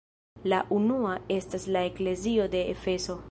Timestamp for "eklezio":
1.91-2.51